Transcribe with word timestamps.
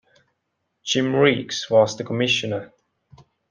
Jim 0.83 1.13
Riggs 1.15 1.69
was 1.69 1.95
the 1.95 2.03
commissioner. 2.03 2.73